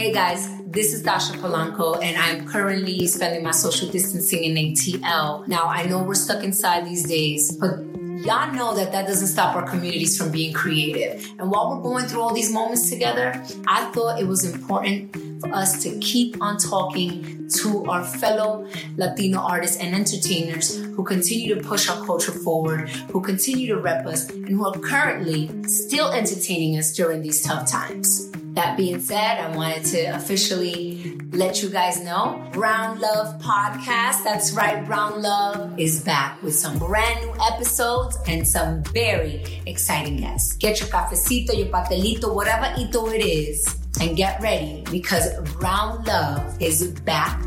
Hey 0.00 0.14
guys, 0.14 0.48
this 0.64 0.94
is 0.94 1.02
Dascha 1.02 1.32
Polanco, 1.32 2.02
and 2.02 2.16
I'm 2.16 2.48
currently 2.48 3.06
spending 3.06 3.44
my 3.44 3.50
social 3.50 3.86
distancing 3.86 4.44
in 4.44 4.54
ATL. 4.54 5.46
Now, 5.46 5.64
I 5.66 5.84
know 5.84 6.02
we're 6.02 6.14
stuck 6.14 6.42
inside 6.42 6.86
these 6.86 7.06
days, 7.06 7.54
but 7.54 7.80
y'all 8.24 8.50
know 8.50 8.74
that 8.76 8.92
that 8.92 9.06
doesn't 9.06 9.26
stop 9.26 9.54
our 9.56 9.68
communities 9.68 10.16
from 10.16 10.30
being 10.30 10.54
creative. 10.54 11.30
And 11.38 11.50
while 11.50 11.68
we're 11.68 11.82
going 11.82 12.06
through 12.06 12.22
all 12.22 12.32
these 12.32 12.50
moments 12.50 12.88
together, 12.88 13.44
I 13.68 13.90
thought 13.92 14.18
it 14.18 14.26
was 14.26 14.42
important 14.42 15.14
for 15.42 15.52
us 15.54 15.82
to 15.82 15.98
keep 15.98 16.40
on 16.40 16.56
talking 16.56 17.50
to 17.56 17.84
our 17.84 18.02
fellow 18.02 18.66
Latino 18.96 19.40
artists 19.40 19.76
and 19.76 19.94
entertainers 19.94 20.82
who 20.82 21.04
continue 21.04 21.54
to 21.54 21.60
push 21.62 21.90
our 21.90 22.06
culture 22.06 22.32
forward, 22.32 22.88
who 22.88 23.20
continue 23.20 23.66
to 23.66 23.78
rep 23.78 24.06
us, 24.06 24.30
and 24.30 24.48
who 24.48 24.64
are 24.64 24.72
currently 24.80 25.50
still 25.64 26.10
entertaining 26.10 26.78
us 26.78 26.96
during 26.96 27.20
these 27.20 27.42
tough 27.42 27.70
times. 27.70 28.30
That 28.54 28.76
being 28.76 28.98
said, 29.00 29.38
I 29.38 29.54
wanted 29.54 29.84
to 29.86 30.06
officially 30.16 31.18
let 31.32 31.62
you 31.62 31.70
guys 31.70 32.02
know 32.02 32.44
Brown 32.52 33.00
Love 33.00 33.40
Podcast. 33.40 34.24
That's 34.24 34.52
right, 34.52 34.84
Brown 34.84 35.22
Love 35.22 35.78
is 35.78 36.02
back 36.02 36.42
with 36.42 36.54
some 36.56 36.76
brand 36.78 37.24
new 37.24 37.32
episodes 37.40 38.18
and 38.26 38.46
some 38.46 38.82
very 38.84 39.44
exciting 39.66 40.16
guests. 40.16 40.54
Get 40.56 40.80
your 40.80 40.88
cafecito, 40.88 41.56
your 41.56 41.68
pastelito, 41.68 42.34
whatever 42.34 42.74
ito 42.76 43.06
it 43.08 43.24
is, 43.24 43.76
and 44.00 44.16
get 44.16 44.40
ready 44.42 44.82
because 44.90 45.28
Brown 45.52 46.02
Love 46.04 46.60
is 46.60 46.90
back 47.02 47.40